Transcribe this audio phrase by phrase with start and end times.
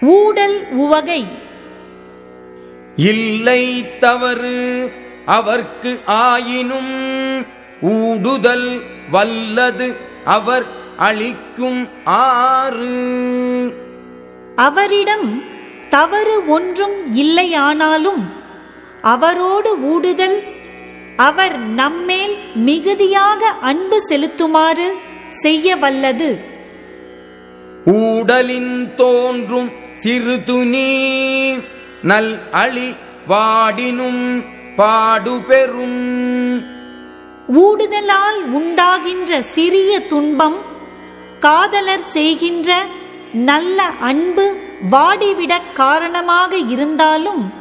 [0.00, 1.26] ஊடல் உவகை.
[2.96, 4.90] இல்லை தவறு
[5.26, 7.44] அவர்க்கு ஆயினும்
[7.80, 10.64] ஊடுதல் வல்லது அவர்
[10.96, 12.96] அளிக்கும் ஆறு.
[14.56, 15.42] அவரிடம்
[15.88, 18.22] தவறு ஒன்றும் இல்லையானாலும்
[19.02, 20.42] அவரோடு ஊடுதல்
[21.16, 24.88] அவர் நம்மேல் மிகுதியாக அன்பு செலுத்துமாறு
[25.30, 26.38] செய்ய வல்லது.
[27.84, 29.70] ஊடலின் தோன்றும்
[30.00, 31.58] சிறு துணி
[32.02, 32.94] நல் அழி
[33.28, 34.44] வாடினும்
[34.76, 35.98] பாடுபெறும்.
[37.46, 40.56] ஊடுதலால் உண்டாகின்ற சிறிய துன்பம்
[41.40, 42.84] காதலர் செய்கின்ற
[43.32, 44.56] நல்ல அன்பு
[44.90, 47.52] வாடிவிடக் காரணமாக இருந்தாலும்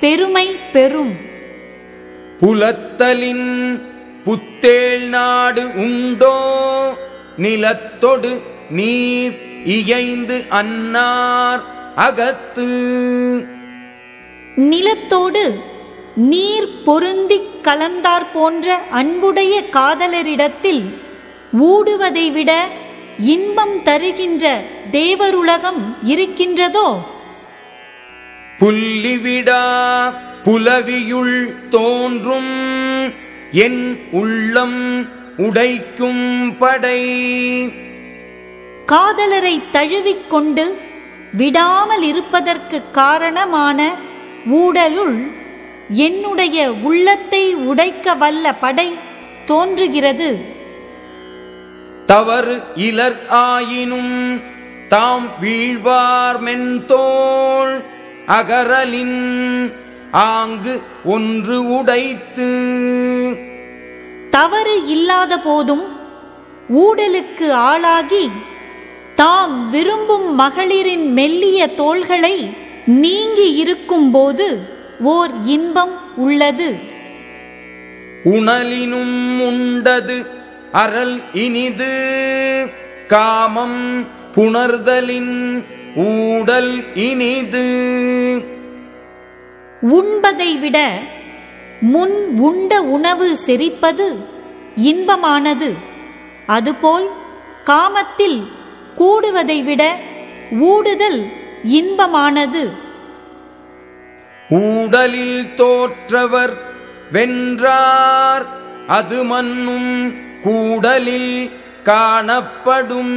[0.00, 1.16] பெருமை பெறும்.
[2.40, 3.82] புலத்தலின்
[4.24, 6.38] புத்தேள் நாடு உண்டோ?
[7.36, 11.74] நிலத்தொடு நீர் இயைந்து அன்னார்.
[11.96, 12.66] அகத்து.
[14.56, 15.60] நிலத்தோடு
[16.14, 20.82] நீர் பொருந்திக் கலந்தார் போன்ற அன்புடைய காதலரிடத்தில்
[21.60, 22.66] ஊடுவதை விட
[23.18, 24.60] இன்பம் தருகின்ற
[24.92, 26.98] தேவருலகம் இருக்கின்றதோ?
[28.58, 29.62] புல்லிவிடா
[30.44, 32.54] புலவியுள் தோன்றும்
[33.52, 37.00] என் உள்ளம் உடைக்கும் படை.
[38.86, 40.85] காதலரை தழுவிக்கொண்டு
[41.32, 43.92] விடாமல் இருப்பதற்கு காரணமான
[44.50, 45.32] ஊடலுள்
[45.88, 48.94] என்னுடைய உள்ளத்தை உடைக்க வல்ல படை
[49.44, 50.38] தோன்றுகிறது.
[52.06, 54.40] தவறு இலர் ஆயினும்
[54.88, 57.82] தாம் வீழ்வார் மென்தோள்
[58.26, 59.72] அகரலின்
[60.10, 62.50] ஆங்கு ஒன்று உடைத்து.
[64.30, 65.84] தவறு இல்லாத போதும்
[66.68, 68.30] ஊடலுக்கு ஆளாகி
[69.16, 72.50] தாம் விரும்பும் மகளிரின் மெல்லிய தோள்களை
[72.86, 74.46] நீங்கி இருக்கும்போது
[75.00, 76.68] ஓர் இன்பம் உள்ளது.
[78.24, 80.26] உணலினும் உண்டது
[80.72, 81.92] அறல் இனிது
[83.06, 85.64] காமம் புணர்தலின்
[85.96, 87.66] ஊடல் இனிது.
[89.82, 90.78] உண்பதை விட
[91.80, 94.06] முன் உண்ட உணவு செரிப்பது
[94.76, 95.70] இன்பமானது.
[96.46, 97.08] அதுபோல்
[97.64, 98.38] காமத்தில்
[98.96, 99.98] கூடுவதை விட
[100.50, 101.26] ஊடுதல்
[101.72, 102.70] இன்பமானது.
[104.50, 106.54] ஊடலில் தோற்றவர்
[107.12, 108.46] வென்றார்
[108.86, 111.50] அது மன்னும் கூடலில்
[111.82, 113.16] காணப்படும்.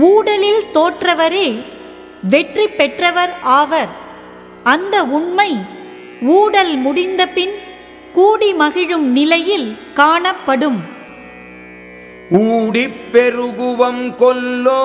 [0.00, 1.62] ஊடலில் தோற்றவரே
[2.22, 3.88] வெற்றி பெற்றவர் ஆவர்.
[4.64, 5.56] அந்த உண்மை
[6.22, 7.54] ஊடல் முடிந்த பின்
[8.12, 11.00] கூடி மகிழும் நிலையில் காணப்படும்.
[12.32, 14.82] ஊடிப் பெருகுவம் கொல்லோ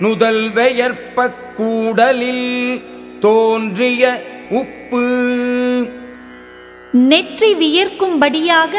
[0.00, 2.82] நுதல் வெயற்பக் கூடலில்
[3.20, 5.02] தோன்றிய உப்பு.
[6.92, 8.76] நெற்றி வியர்க்கும்படியாக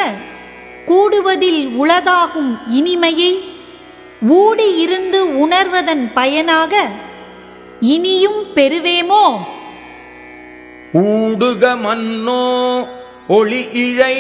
[0.88, 3.44] கூடுவதில் உளதாகும் இனிமையை
[4.22, 6.88] ஊடி இருந்து உணர்வதன் பயனாக
[7.80, 9.40] இனியும் பெறுவேமோ?
[10.92, 12.88] ஊடுக மன்னோ
[13.28, 14.18] ஒளி இழை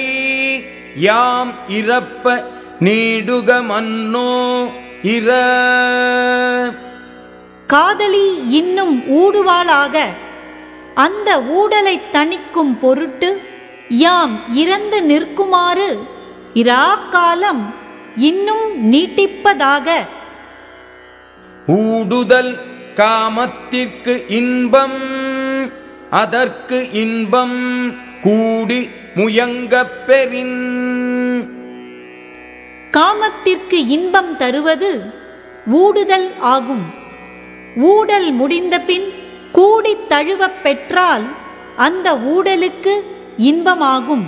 [0.95, 2.43] யாம் இறப்ப
[2.85, 4.67] நீடுக மன்னோ
[5.03, 5.29] இர.
[7.67, 9.99] காதலி இன்னும் ஊடுவாளாக.
[10.95, 13.41] அந்த ஊடலை தணிக்கும் பொருட்டு
[13.89, 15.97] யாம் இறந்து நிற்குமாறு
[16.53, 17.73] இராக்காலம்
[18.15, 19.89] இன்னும் நீட்டிப்பதாக.
[21.67, 22.57] ஊடுதல்
[22.95, 25.01] காமத்திற்கு இன்பம்
[26.09, 31.10] அதற்கு இன்பம் கூடி முயங்கப் பெறின்.
[33.01, 35.01] காமத்திற்கு இன்பம் தருவது
[35.67, 36.85] ஊடுதல் ஆகும்.
[37.75, 39.13] ஊடல் முடிந்தபின்
[39.51, 41.23] கூடித் தழுவப் பெற்றால்
[41.75, 43.01] அந்த ஊடலுக்கு
[43.37, 44.25] இன்பமாகும்.